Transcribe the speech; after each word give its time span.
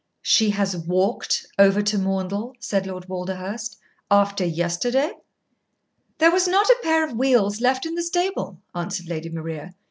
"She 0.23 0.49
has 0.49 0.75
walked 0.75 1.45
over 1.59 1.83
to 1.83 1.97
Maundell," 1.99 2.55
said 2.59 2.87
Lord 2.87 3.07
Walderhurst 3.07 3.77
"after 4.09 4.43
yesterday?" 4.43 5.11
"There 6.17 6.31
was 6.31 6.47
not 6.47 6.65
a 6.71 6.79
pair 6.81 7.03
of 7.07 7.15
wheels 7.15 7.61
left 7.61 7.85
in 7.85 7.93
the 7.93 8.01
stable," 8.01 8.57
answered 8.73 9.05
Lady 9.07 9.29
Maria. 9.29 9.75